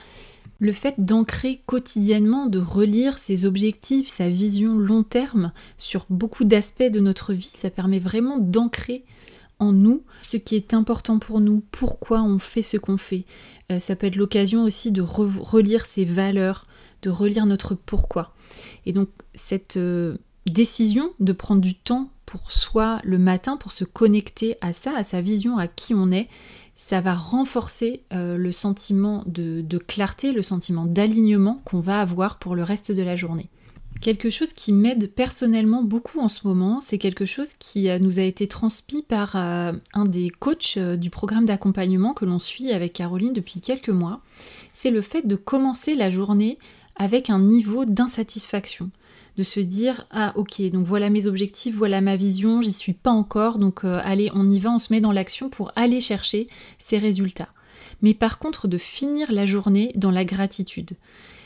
Le 0.59 0.71
fait 0.71 0.95
d'ancrer 0.97 1.61
quotidiennement, 1.65 2.47
de 2.47 2.59
relire 2.59 3.17
ses 3.17 3.45
objectifs, 3.45 4.07
sa 4.07 4.29
vision 4.29 4.77
long 4.77 5.03
terme 5.03 5.51
sur 5.77 6.05
beaucoup 6.09 6.45
d'aspects 6.45 6.83
de 6.83 6.99
notre 6.99 7.33
vie, 7.33 7.51
ça 7.55 7.69
permet 7.69 7.99
vraiment 7.99 8.37
d'ancrer 8.37 9.03
en 9.59 9.71
nous 9.71 10.03
ce 10.21 10.37
qui 10.37 10.55
est 10.55 10.73
important 10.73 11.19
pour 11.19 11.41
nous, 11.41 11.63
pourquoi 11.71 12.21
on 12.21 12.39
fait 12.39 12.61
ce 12.61 12.77
qu'on 12.77 12.97
fait. 12.97 13.25
Euh, 13.71 13.79
ça 13.79 13.95
peut 13.95 14.07
être 14.07 14.15
l'occasion 14.15 14.63
aussi 14.63 14.91
de 14.91 15.01
relire 15.01 15.85
ses 15.85 16.05
valeurs, 16.05 16.67
de 17.05 17.09
relire 17.11 17.45
notre 17.45 17.75
pourquoi. 17.75 18.33
Et 18.85 18.93
donc 18.93 19.09
cette 19.35 19.77
euh, 19.77 20.17
décision 20.47 21.11
de 21.19 21.33
prendre 21.33 21.61
du 21.61 21.75
temps 21.75 22.09
pour 22.25 22.51
soi 22.51 22.99
le 23.03 23.19
matin, 23.19 23.57
pour 23.57 23.71
se 23.71 23.83
connecter 23.83 24.57
à 24.61 24.73
ça, 24.73 24.97
à 24.97 25.03
sa 25.03 25.21
vision, 25.21 25.57
à 25.57 25.67
qui 25.67 25.93
on 25.93 26.11
est, 26.11 26.27
ça 26.75 26.99
va 27.01 27.13
renforcer 27.13 28.01
euh, 28.11 28.37
le 28.37 28.51
sentiment 28.51 29.23
de, 29.27 29.63
clarté, 29.77 30.33
le 30.33 30.41
sentiment 30.41 30.85
d'alignement 30.85 31.59
qu'on 31.63 31.79
va 31.79 32.01
avoir 32.01 32.39
pour 32.39 32.55
le 32.55 32.63
reste 32.63 32.91
de 32.91 33.03
la 33.03 33.15
journée. 33.15 33.45
Quelque 34.01 34.29
chose 34.29 34.51
qui 34.51 34.73
m'aide 34.73 35.09
personnellement 35.09 35.83
beaucoup 35.83 36.19
en 36.19 36.27
ce 36.27 36.45
moment, 36.47 36.81
c'est 36.81 36.97
quelque 36.97 37.25
chose 37.25 37.51
qui 37.59 37.87
euh, 37.87 37.99
nous 37.99 38.19
a 38.19 38.23
été 38.23 38.47
transmis 38.47 39.03
par 39.03 39.35
un 39.35 40.05
des 40.05 40.31
coachs 40.31 40.79
du 40.79 41.11
programme 41.11 41.45
d'accompagnement 41.45 42.13
que 42.13 42.25
l'on 42.25 42.39
suit 42.39 42.71
avec 42.71 42.93
Caroline 42.93 43.31
depuis 43.31 43.61
quelques 43.61 43.89
mois. 43.89 44.21
C'est 44.73 44.91
le 44.91 45.01
fait 45.01 45.25
de 45.25 45.35
commencer 45.37 45.95
la 45.95 46.09
journée 46.09 46.57
avec 46.95 47.29
un 47.29 47.39
niveau 47.39 47.85
d'insatisfaction 47.85 48.89
de 49.37 49.43
se 49.43 49.59
dire 49.59 50.07
ah 50.11 50.31
ok 50.35 50.61
donc 50.71 50.85
voilà 50.85 51.09
mes 51.09 51.27
objectifs, 51.27 51.75
voilà 51.75 52.01
ma 52.01 52.15
vision, 52.15 52.61
j'y 52.61 52.71
suis 52.71 52.93
pas 52.93 53.11
encore 53.11 53.59
donc 53.59 53.83
euh, 53.83 53.95
allez 54.03 54.29
on 54.33 54.49
y 54.49 54.59
va, 54.59 54.71
on 54.71 54.77
se 54.77 54.93
met 54.93 55.01
dans 55.01 55.11
l'action 55.11 55.49
pour 55.49 55.71
aller 55.75 55.99
chercher 56.01 56.47
ces 56.79 56.97
résultats. 56.97 57.49
Mais 58.01 58.13
par 58.13 58.39
contre 58.39 58.67
de 58.67 58.77
finir 58.77 59.31
la 59.31 59.45
journée 59.45 59.91
dans 59.95 60.11
la 60.11 60.25
gratitude. 60.25 60.91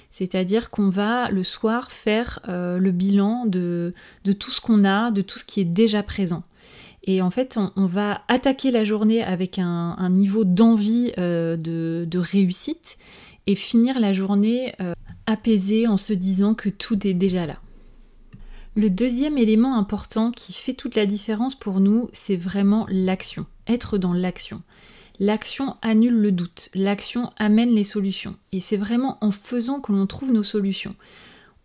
C'est-à-dire 0.10 0.72
qu'on 0.72 0.90
va 0.90 1.30
le 1.30 1.44
soir 1.44 1.92
faire 1.92 2.40
euh, 2.50 2.78
le 2.80 2.92
bilan 2.92 3.46
de, 3.46 3.94
tout 4.40 4.52
ce 4.52 4.60
qu'on 4.60 4.84
a, 4.84 5.12
de 5.12 5.22
tout 5.22 5.40
ce 5.40 5.46
qui 5.46 5.62
est 5.62 5.66
déjà 5.66 6.02
présent. 6.04 6.44
Et 7.04 7.22
en 7.22 7.30
fait, 7.30 7.60
on, 7.76 7.86
va 7.86 8.22
attaquer 8.28 8.72
la 8.72 8.84
journée 8.84 9.24
avec 9.24 9.58
un, 9.58 10.10
niveau 10.10 10.44
d'envie 10.44 11.14
euh, 11.18 11.56
de, 11.58 12.18
réussite 12.18 12.98
et 13.48 13.56
finir 13.56 14.00
la 14.00 14.14
journée 14.14 14.74
apaisé 15.26 15.88
en 15.88 15.98
se 15.98 16.14
disant 16.14 16.56
que 16.56 16.70
tout 16.70 17.06
est 17.08 17.14
déjà 17.14 17.46
là. 17.46 17.60
Le 18.76 18.90
deuxième 18.90 19.38
élément 19.38 19.78
important 19.78 20.32
qui 20.32 20.54
fait 20.54 20.74
toute 20.74 20.96
la 20.96 21.06
différence 21.06 21.54
pour 21.54 21.80
nous, 21.80 22.10
c'est 22.14 22.36
vraiment 22.36 22.86
l'action, 22.90 23.46
être 23.68 23.98
dans 23.98 24.14
l'action. 24.14 24.62
L'action 25.20 25.76
annule 25.82 26.16
le 26.16 26.32
doute, 26.32 26.70
l'action 26.74 27.32
amène 27.36 27.76
les 27.76 27.84
solutions. 27.84 28.38
Et 28.54 28.62
c'est 28.62 28.78
vraiment 28.78 29.18
en 29.22 29.32
faisant 29.32 29.82
que 29.82 29.92
l'on 29.92 30.08
trouve 30.08 30.32
nos 30.32 30.44
solutions. 30.44 30.96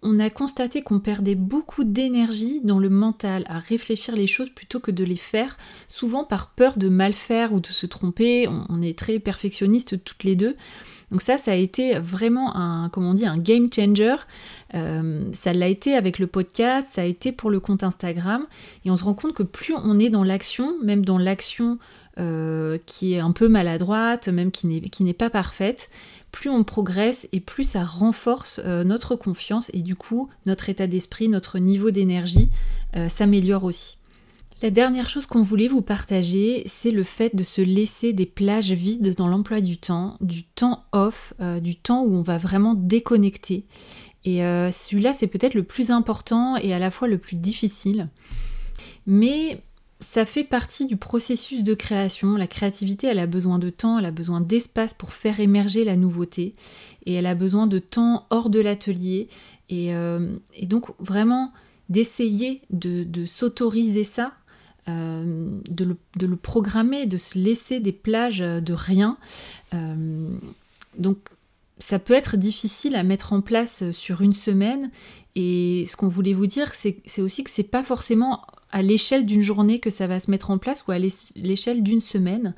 On 0.02 0.18
a 0.18 0.28
constaté 0.28 0.82
qu'on 0.82 0.98
perdait 0.98 1.36
beaucoup 1.36 1.84
d'énergie 1.84 2.60
dans 2.64 2.78
le 2.78 2.90
mental 2.90 3.44
à 3.48 3.58
réfléchir 3.58 4.16
les 4.16 4.26
choses 4.26 4.50
plutôt 4.50 4.80
que 4.80 4.90
de 4.90 5.04
les 5.04 5.16
faire, 5.16 5.56
souvent 5.88 6.24
par 6.24 6.50
peur 6.50 6.76
de 6.76 6.88
mal 6.88 7.12
faire 7.12 7.52
ou 7.54 7.60
de 7.60 7.68
se 7.68 7.86
tromper. 7.86 8.48
On 8.48 8.82
est 8.82 8.98
très 8.98 9.18
perfectionnistes 9.20 10.02
toutes 10.02 10.24
les 10.24 10.36
deux. 10.36 10.56
Donc 11.14 11.22
ça, 11.22 11.38
ça 11.38 11.52
a 11.52 11.54
été 11.54 11.96
vraiment 12.00 12.56
un, 12.56 12.90
on 12.96 13.14
dit, 13.14 13.24
un 13.24 13.38
game 13.38 13.68
changer. 13.72 14.16
Euh, 14.74 15.30
ça 15.32 15.52
l'a 15.52 15.68
été 15.68 15.94
avec 15.94 16.18
le 16.18 16.26
podcast, 16.26 16.88
ça 16.92 17.02
a 17.02 17.04
été 17.04 17.30
pour 17.30 17.52
le 17.52 17.60
compte 17.60 17.84
Instagram. 17.84 18.48
Et 18.84 18.90
on 18.90 18.96
se 18.96 19.04
rend 19.04 19.14
compte 19.14 19.32
que 19.32 19.44
plus 19.44 19.74
on 19.76 20.00
est 20.00 20.10
dans 20.10 20.24
l'action, 20.24 20.74
même 20.82 21.04
dans 21.04 21.16
l'action 21.16 21.78
euh, 22.18 22.78
qui 22.84 23.14
est 23.14 23.20
un 23.20 23.30
peu 23.30 23.46
maladroite, 23.46 24.26
même 24.26 24.50
qui 24.50 24.66
n'est 25.04 25.14
pas 25.14 25.30
parfaite, 25.30 25.88
plus 26.32 26.50
on 26.50 26.64
progresse 26.64 27.28
et 27.30 27.38
plus 27.38 27.62
ça 27.62 27.84
renforce 27.84 28.60
euh, 28.64 28.82
notre 28.82 29.14
confiance 29.14 29.70
et 29.72 29.82
du 29.82 29.94
coup 29.94 30.28
notre 30.46 30.68
état 30.68 30.88
d'esprit, 30.88 31.28
notre 31.28 31.60
niveau 31.60 31.92
d'énergie 31.92 32.50
s'améliore 33.08 33.62
aussi. 33.62 33.98
La 34.62 34.70
dernière 34.70 35.10
chose 35.10 35.26
qu'on 35.26 35.42
voulait 35.42 35.68
vous 35.68 35.82
partager, 35.82 36.62
c'est 36.66 36.90
le 36.90 37.02
fait 37.02 37.36
de 37.36 37.44
se 37.44 37.60
laisser 37.60 38.12
des 38.12 38.24
plages 38.24 38.72
vides 38.72 39.14
dans 39.14 39.28
l'emploi 39.28 39.60
du 39.60 39.76
temps, 39.76 40.16
du 40.20 40.44
temps 40.44 40.84
off, 40.92 41.34
du 41.60 41.76
temps 41.76 42.02
où 42.02 42.14
on 42.14 42.22
va 42.22 42.38
vraiment 42.38 42.74
déconnecter. 42.74 43.66
Et 44.24 44.42
euh, 44.42 44.70
celui-là, 44.70 45.12
c'est 45.12 45.26
peut-être 45.26 45.54
le 45.54 45.64
plus 45.64 45.90
important 45.90 46.56
et 46.56 46.72
à 46.72 46.78
la 46.78 46.90
fois 46.90 47.08
le 47.08 47.18
plus 47.18 47.36
difficile. 47.36 48.08
Mais 49.06 49.60
ça 50.00 50.24
fait 50.24 50.44
partie 50.44 50.86
du 50.86 50.96
processus 50.96 51.62
de 51.62 51.74
création. 51.74 52.36
La 52.36 52.46
créativité, 52.46 53.06
elle 53.06 53.18
a 53.18 53.26
besoin 53.26 53.58
de 53.58 53.70
temps, 53.70 53.98
elle 53.98 54.06
a 54.06 54.10
besoin 54.10 54.40
d'espace 54.40 54.94
pour 54.94 55.12
faire 55.12 55.40
émerger 55.40 55.84
la 55.84 55.96
nouveauté. 55.96 56.54
Et 57.04 57.14
elle 57.14 57.26
a 57.26 57.34
besoin 57.34 57.66
de 57.66 57.78
temps 57.78 58.26
hors 58.30 58.50
de 58.50 58.60
l'atelier. 58.60 59.28
Et, 59.68 59.94
euh, 59.94 60.36
donc 60.62 60.90
vraiment 60.98 61.52
d'essayer 61.90 62.62
de, 62.70 63.26
s'autoriser 63.26 64.04
ça, 64.04 64.32
euh, 64.88 65.60
de, 65.70 65.96
le, 66.26 66.36
programmer, 66.36 67.06
de 67.06 67.16
se 67.16 67.38
laisser 67.38 67.80
des 67.80 67.92
plages 67.92 68.38
de 68.38 68.72
rien. 68.72 69.16
donc 70.98 71.18
ça 71.78 71.98
peut 71.98 72.14
être 72.14 72.36
difficile 72.36 72.96
à 72.96 73.02
mettre 73.02 73.32
en 73.32 73.40
place 73.40 73.82
euh, 73.82 73.92
sur 73.92 74.22
une 74.22 74.32
semaine. 74.32 74.90
Et 75.34 75.84
ce 75.88 75.96
qu'on 75.96 76.08
voulait 76.08 76.32
vous 76.32 76.46
dire, 76.46 76.72
c'est 76.74 77.20
aussi 77.20 77.42
que 77.42 77.50
c'est 77.50 77.64
pas 77.64 77.82
forcément 77.82 78.46
à 78.74 78.82
l'échelle 78.82 79.24
d'une 79.24 79.40
journée 79.40 79.78
que 79.78 79.88
ça 79.88 80.08
va 80.08 80.18
se 80.18 80.28
mettre 80.32 80.50
en 80.50 80.58
place 80.58 80.84
ou 80.86 80.90
à 80.90 80.98
l'échelle 80.98 81.84
d'une 81.84 82.00
semaine, 82.00 82.54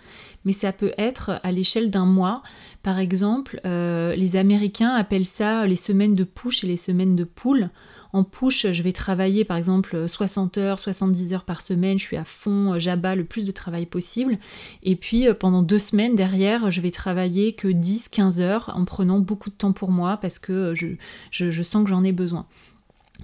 mais 0.47 0.55
ça 0.55 0.73
peut 0.73 0.93
être 0.97 1.39
à 1.43 1.53
l'échelle 1.53 1.91
d'un 1.91 2.07
mois. 2.07 2.43
Par 2.83 2.99
exemple, 2.99 3.61
euh, 3.67 4.17
les 4.17 4.37
Américains 4.37 4.95
appellent 4.95 5.27
ça 5.27 5.67
les 5.67 5.77
semaines 5.77 6.15
de 6.15 6.25
push 6.25 6.65
et 6.65 6.69
les 6.69 6.79
semaines 6.79 7.17
de 7.17 7.25
pull. 7.25 7.69
En 8.15 8.25
push, 8.25 8.67
je 8.73 8.83
vais 8.83 8.93
travailler 8.93 9.45
par 9.45 9.59
exemple 9.59 10.09
60 10.09 10.57
heures, 10.57 10.81
70 10.81 11.35
heures 11.35 11.45
par 11.45 11.61
semaine, 11.61 11.99
je 11.99 12.05
suis 12.05 12.17
à 12.17 12.25
fond, 12.25 12.73
euh, 12.73 12.79
j'abats 12.79 13.15
le 13.15 13.25
plus 13.25 13.45
de 13.45 13.53
travail 13.53 13.85
possible. 13.85 14.39
Et 14.83 14.97
puis 14.97 15.29
euh, 15.29 15.35
pendant 15.35 15.61
deux 15.61 15.79
semaines 15.79 16.15
derrière, 16.15 16.71
je 16.71 16.81
vais 16.81 16.93
travailler 16.93 17.53
que 17.53 17.69
10, 17.69 18.09
15 18.09 18.41
heures 18.41 18.73
en 18.75 18.87
prenant 18.87 19.19
beaucoup 19.19 19.51
de 19.51 19.55
temps 19.55 19.73
pour 19.73 19.91
moi 19.91 20.17
parce 20.17 20.39
que 20.39 20.73
je 20.75 21.63
sens 21.63 21.85
que 21.85 21.91
j'en 21.91 22.05
ai 22.05 22.13
besoin. 22.13 22.47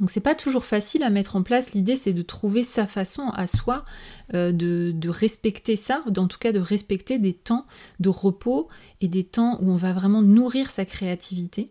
Donc 0.00 0.10
c'est 0.10 0.20
pas 0.20 0.34
toujours 0.34 0.64
facile 0.64 1.02
à 1.02 1.10
mettre 1.10 1.36
en 1.36 1.42
place. 1.42 1.74
L'idée 1.74 1.96
c'est 1.96 2.12
de 2.12 2.22
trouver 2.22 2.62
sa 2.62 2.86
façon 2.86 3.28
à 3.30 3.46
soi 3.46 3.84
euh, 4.34 4.52
de, 4.52 5.08
respecter 5.08 5.76
ça, 5.76 6.02
en 6.16 6.26
tout 6.26 6.38
cas 6.38 6.52
de 6.52 6.60
respecter 6.60 7.18
des 7.18 7.34
temps 7.34 7.66
de 8.00 8.08
repos 8.08 8.68
et 9.00 9.08
des 9.08 9.24
temps 9.24 9.58
où 9.60 9.70
on 9.70 9.76
va 9.76 9.92
vraiment 9.92 10.22
nourrir 10.22 10.70
sa 10.70 10.84
créativité. 10.84 11.70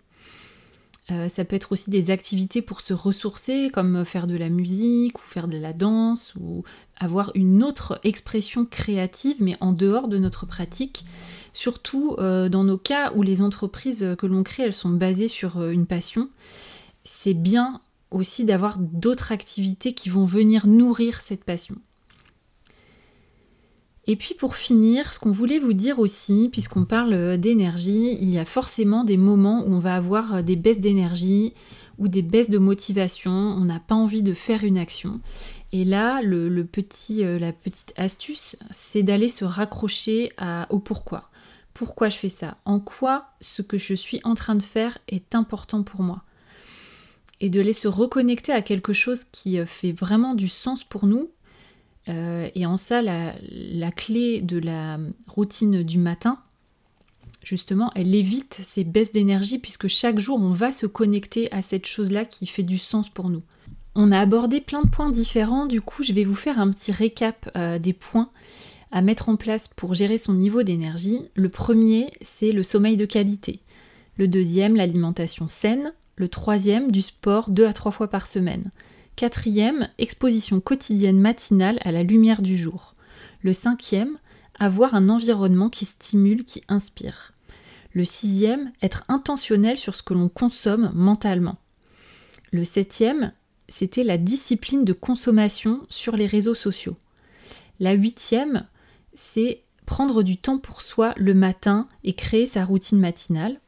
Euh, 1.10 1.28
ça 1.28 1.44
peut 1.44 1.56
être 1.56 1.72
aussi 1.72 1.90
des 1.90 2.12
activités 2.12 2.62
pour 2.62 2.80
se 2.80 2.94
ressourcer, 2.94 3.70
comme 3.74 4.06
faire 4.06 4.28
de 4.28 4.38
la 4.38 4.50
musique 4.50 5.18
ou 5.20 5.22
faire 5.24 5.48
de 5.48 5.58
la 5.58 5.74
danse 5.74 6.34
ou 6.40 6.64
avoir 7.00 7.32
une 7.34 7.64
autre 7.64 8.00
expression 8.04 8.66
créative, 8.66 9.38
mais 9.40 9.58
en 9.60 9.74
dehors 9.74 10.08
de 10.08 10.20
notre 10.20 10.46
pratique. 10.46 11.06
Surtout 11.54 12.16
euh, 12.20 12.48
dans 12.48 12.64
nos 12.64 12.78
cas 12.78 13.12
où 13.16 13.24
les 13.24 13.42
entreprises 13.42 14.16
que 14.18 14.28
l'on 14.28 14.44
crée, 14.44 14.64
elles 14.64 14.76
sont 14.76 14.92
basées 14.92 15.28
sur 15.28 15.68
une 15.68 15.88
passion. 15.88 16.30
C'est 17.04 17.34
bien 17.34 17.82
aussi 18.12 18.46
d'avoir 18.46 18.78
d'autres 18.78 19.32
activités 19.32 19.94
qui 19.94 20.10
vont 20.10 20.26
venir 20.26 20.68
nourrir 20.68 21.22
cette 21.22 21.44
passion. 21.44 21.76
Et 24.08 24.16
puis 24.16 24.34
pour 24.34 24.56
finir, 24.56 25.14
ce 25.14 25.20
qu'on 25.20 25.32
voulait 25.32 25.60
vous 25.60 25.74
dire 25.74 26.00
aussi, 26.00 26.50
puisqu'on 26.52 26.86
parle 26.86 27.38
d'énergie, 27.38 28.18
il 28.20 28.30
y 28.30 28.40
a 28.40 28.46
forcément 28.46 29.04
des 29.04 29.18
moments 29.18 29.64
où 29.66 29.74
on 29.74 29.80
va 29.80 29.96
avoir 29.96 30.44
des 30.44 30.56
baisses 30.56 30.80
d'énergie 30.80 31.54
ou 31.98 32.08
des 32.08 32.24
baisses 32.24 32.50
de 32.50 32.58
motivation, 32.58 33.32
on 33.32 33.66
n'a 33.66 33.80
pas 33.80 33.96
envie 33.96 34.24
de 34.24 34.34
faire 34.34 34.64
une 34.64 34.78
action. 34.78 35.22
Et 35.72 35.86
là, 35.86 36.22
le, 36.22 36.64
petit, 36.66 37.24
euh, 37.24 37.40
la 37.40 37.54
petite 37.54 37.94
astuce, 37.96 38.58
c'est 38.72 39.04
d'aller 39.04 39.30
se 39.30 39.46
raccrocher 39.46 40.32
au 40.70 40.80
pourquoi. 40.80 41.30
Pourquoi 41.74 42.10
je 42.10 42.18
fais 42.18 42.30
ça? 42.30 42.58
En 42.66 42.80
quoi 42.80 43.28
ce 43.40 43.62
que 43.62 43.78
je 43.78 43.94
suis 43.94 44.20
en 44.24 44.34
train 44.34 44.56
de 44.56 44.64
faire 44.64 44.98
est 45.08 45.36
important 45.36 45.84
pour 45.84 46.02
moi? 46.02 46.24
Et 47.42 47.50
de 47.50 47.60
les 47.60 47.74
se 47.74 47.88
reconnecter 47.88 48.54
à 48.54 48.62
quelque 48.62 48.94
chose 48.94 49.26
qui 49.32 49.60
euh, 49.60 49.66
fait 49.66 49.92
vraiment 49.92 50.36
du 50.36 50.48
sens 50.48 50.84
pour 50.84 51.06
nous. 51.08 51.30
Euh, 52.08 52.50
et 52.56 52.66
en 52.66 52.78
ça, 52.78 53.02
la, 53.02 53.92
clé 53.92 54.42
de 54.42 54.58
la 54.58 55.00
routine 55.28 55.84
du 55.84 55.98
matin, 55.98 56.40
justement, 57.44 57.92
elle 57.96 58.14
évite 58.16 58.62
ces 58.64 58.84
baisses 58.84 59.12
d'énergie 59.12 59.60
puisque 59.60 59.88
chaque 59.88 60.20
jour, 60.20 60.40
on 60.40 60.50
va 60.50 60.72
se 60.72 60.86
connecter 60.86 61.52
à 61.52 61.62
cette 61.62 61.88
chose-là 61.88 62.26
qui 62.26 62.46
fait 62.46 62.64
du 62.64 62.78
sens 62.78 63.10
pour 63.10 63.30
nous. 63.30 63.44
On 63.96 64.12
a 64.12 64.20
abordé 64.20 64.62
plein 64.62 64.84
de 64.84 64.90
points 64.90 65.12
différents, 65.12 65.66
du 65.66 65.82
coup, 65.82 66.04
je 66.04 66.14
vais 66.14 66.24
vous 66.24 66.36
faire 66.36 66.60
un 66.60 66.70
petit 66.70 66.92
récap 66.92 67.52
euh, 67.58 67.78
des 67.78 67.94
points 67.94 68.30
à 68.92 69.02
mettre 69.02 69.30
en 69.30 69.36
place 69.36 69.68
pour 69.68 69.96
gérer 69.96 70.18
son 70.18 70.34
niveau 70.34 70.64
d'énergie. 70.64 71.22
Le 71.34 71.50
premier, 71.50 72.12
c'est 72.22 72.52
le 72.52 72.64
sommeil 72.64 72.98
de 72.98 73.06
qualité. 73.06 73.62
Le 74.18 74.28
deuxième, 74.28 74.76
l'alimentation 74.76 75.48
saine. 75.48 75.94
Le 76.16 76.28
troisième, 76.28 76.92
du 76.92 77.02
sport 77.02 77.50
deux 77.50 77.66
à 77.66 77.74
trois 77.74 77.92
fois 77.92 78.10
par 78.10 78.28
semaine. 78.28 78.72
Quatrième, 79.16 79.90
exposition 79.98 80.60
quotidienne 80.60 81.20
matinale 81.20 81.80
à 81.82 81.92
la 81.92 82.04
lumière 82.04 82.42
du 82.42 82.58
jour. 82.58 82.96
Le 83.42 83.54
cinquième, 83.54 84.18
avoir 84.60 84.96
un 84.96 85.10
environnement 85.10 85.70
qui 85.70 85.86
stimule, 85.86 86.44
qui 86.44 86.64
inspire. 86.68 87.34
Le 87.94 88.06
sixième, 88.06 88.72
être 88.82 89.04
intentionnel 89.08 89.78
sur 89.78 89.96
ce 89.96 90.04
que 90.04 90.14
l'on 90.14 90.30
consomme 90.30 90.92
mentalement. 90.94 91.58
Le 92.52 92.64
septième, 92.64 93.34
c'était 93.68 94.04
la 94.04 94.18
discipline 94.18 94.86
de 94.86 94.94
consommation 94.94 95.82
sur 95.90 96.16
les 96.16 96.28
réseaux 96.28 96.56
sociaux. 96.56 96.98
La 97.80 97.94
huitième, 97.94 98.68
c'est 99.14 99.64
prendre 99.86 100.24
du 100.24 100.38
temps 100.38 100.60
pour 100.60 100.82
soi 100.82 101.14
le 101.18 101.34
matin 101.34 101.88
et 102.04 102.14
créer 102.14 102.46
sa 102.46 102.64
routine 102.64 103.00
matinale. 103.00 103.60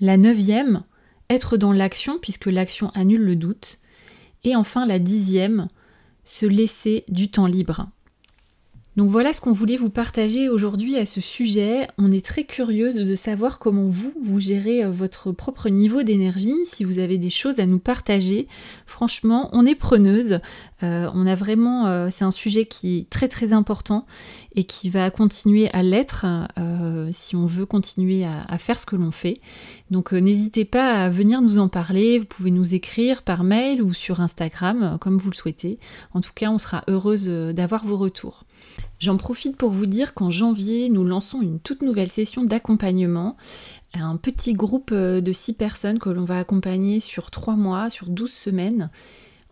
La 0.00 0.16
neuvième, 0.16 0.84
être 1.32 1.56
dans 1.56 1.72
l'action 1.72 2.18
puisque 2.18 2.46
l'action 2.46 2.90
annule 2.90 3.22
le 3.22 3.36
doute. 3.36 3.78
Et 4.44 4.56
enfin 4.56 4.86
la 4.86 4.98
dixième, 4.98 5.68
se 6.24 6.46
laisser 6.46 7.04
du 7.08 7.30
temps 7.30 7.46
libre. 7.46 7.88
Donc 8.96 9.08
voilà 9.08 9.32
ce 9.32 9.40
qu'on 9.40 9.52
voulait 9.52 9.78
vous 9.78 9.88
partager 9.88 10.50
aujourd'hui 10.50 10.98
à 10.98 11.06
ce 11.06 11.22
sujet. 11.22 11.88
On 11.96 12.10
est 12.10 12.24
très 12.24 12.44
curieuse 12.44 12.96
de 12.96 13.14
savoir 13.14 13.58
comment 13.58 13.86
vous, 13.86 14.12
vous 14.20 14.38
gérez 14.38 14.84
euh, 14.84 14.90
votre 14.90 15.32
propre 15.32 15.70
niveau 15.70 16.02
d'énergie, 16.02 16.54
si 16.64 16.84
vous 16.84 16.98
avez 16.98 17.16
des 17.16 17.30
choses 17.30 17.58
à 17.58 17.64
nous 17.64 17.78
partager. 17.78 18.48
Franchement, 18.84 19.48
on 19.52 19.64
est 19.64 19.74
preneuse. 19.74 20.40
Euh, 20.82 21.08
on 21.14 21.26
a 21.26 21.34
vraiment, 21.34 21.86
euh, 21.86 22.08
c'est 22.10 22.24
un 22.24 22.30
sujet 22.30 22.66
qui 22.66 22.98
est 22.98 23.10
très 23.10 23.28
très 23.28 23.54
important 23.54 24.04
et 24.54 24.64
qui 24.64 24.90
va 24.90 25.10
continuer 25.10 25.70
à 25.72 25.82
l'être 25.82 26.26
si 27.12 27.34
on 27.36 27.46
veut 27.46 27.64
continuer 27.64 28.24
à, 28.24 28.58
faire 28.58 28.78
ce 28.78 28.84
que 28.84 28.96
l'on 28.96 29.10
fait. 29.10 29.38
Donc 29.92 30.12
n'hésitez 30.12 30.64
pas 30.64 31.04
à 31.04 31.08
venir 31.10 31.42
nous 31.42 31.58
en 31.58 31.68
parler. 31.68 32.18
Vous 32.18 32.24
pouvez 32.24 32.50
nous 32.50 32.74
écrire 32.74 33.22
par 33.22 33.44
mail 33.44 33.82
ou 33.82 33.92
sur 33.92 34.20
Instagram, 34.20 34.96
comme 35.00 35.18
vous 35.18 35.30
le 35.30 35.36
souhaitez. 35.36 35.78
En 36.14 36.22
tout 36.22 36.32
cas, 36.34 36.50
on 36.50 36.58
sera 36.58 36.82
heureuse 36.88 37.28
d'avoir 37.28 37.84
vos 37.84 37.98
retours. 37.98 38.44
J'en 38.98 39.18
profite 39.18 39.56
pour 39.56 39.70
vous 39.70 39.86
dire 39.86 40.14
qu'en 40.14 40.30
janvier, 40.30 40.88
nous 40.88 41.04
lançons 41.04 41.42
une 41.42 41.60
toute 41.60 41.82
nouvelle 41.82 42.08
session 42.08 42.42
d'accompagnement. 42.42 43.36
Un 43.94 44.16
petit 44.16 44.54
groupe 44.54 44.90
euh, 44.92 45.20
de 45.20 45.32
6 45.32 45.52
personnes 45.52 45.98
que 45.98 46.08
l'on 46.08 46.24
va 46.24 46.38
accompagner 46.38 46.98
sur 46.98 47.30
3 47.30 47.56
mois, 47.56 47.90
sur 47.90 48.08
12 48.08 48.32
semaines. 48.32 48.90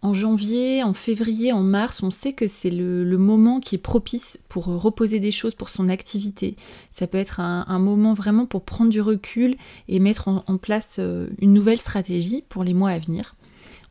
En 0.03 0.15
janvier, 0.15 0.83
en 0.83 0.95
février, 0.95 1.53
en 1.53 1.63
mars, 1.63 2.03
on 2.03 2.11
sait 2.11 2.33
que 2.33 2.49
c'est 2.49 2.71
le, 2.71 3.19
moment 3.19 3.61
qui 3.61 3.75
est 3.75 3.79
propice 3.79 4.39
pour 4.49 4.65
reposer 4.65 5.21
des 5.21 5.33
choses 5.33 5.55
pour 5.55 5.69
son 5.69 5.89
activité. 5.89 6.57
Ça 6.91 7.07
peut 7.07 7.19
être 7.19 7.41
un, 7.41 7.79
moment 7.79 8.15
vraiment 8.15 8.47
pour 8.47 8.65
prendre 8.65 8.91
du 8.91 9.01
recul 9.01 9.57
et 9.89 9.99
mettre 9.99 10.29
en 10.29 10.57
place 10.57 10.97
euh, 10.99 11.29
une 11.39 11.53
nouvelle 11.53 11.79
stratégie 11.79 12.43
pour 12.49 12.65
les 12.65 12.73
mois 12.73 12.91
à 12.91 12.99
venir. 12.99 13.35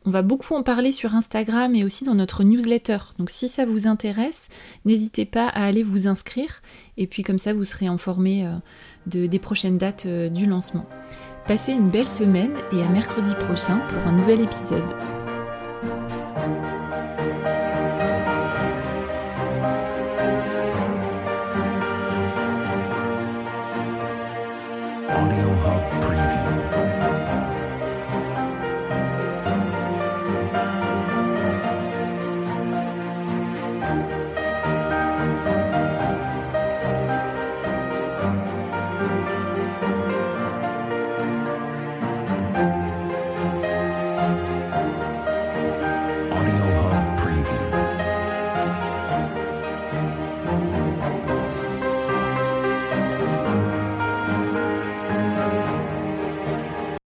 On 0.06 0.10
va 0.10 0.22
beaucoup 0.22 0.54
en 0.54 0.62
parler 0.62 0.92
sur 0.92 1.14
Instagram 1.14 1.74
et 1.74 1.84
aussi 1.84 2.04
dans 2.04 2.14
notre 2.14 2.42
newsletter. 2.42 2.96
Donc 3.18 3.28
si 3.28 3.48
ça 3.48 3.66
vous 3.66 3.86
intéresse, 3.86 4.48
n'hésitez 4.86 5.26
pas 5.26 5.46
à 5.48 5.64
aller 5.64 5.82
vous 5.82 6.08
inscrire 6.08 6.62
et 6.96 7.06
puis 7.06 7.22
comme 7.22 7.38
ça 7.38 7.52
vous 7.52 7.64
serez 7.64 7.86
informé 7.86 8.46
euh, 8.46 8.52
de, 9.06 9.26
des 9.26 9.38
prochaines 9.38 9.76
dates 9.76 10.06
euh, 10.06 10.30
du 10.30 10.46
lancement. 10.46 10.86
Passez 11.46 11.72
une 11.72 11.90
belle 11.90 12.08
semaine 12.08 12.54
et 12.72 12.82
à 12.82 12.88
mercredi 12.88 13.34
prochain 13.34 13.78
pour 13.88 14.06
un 14.06 14.12
nouvel 14.12 14.40
épisode. 14.40 15.19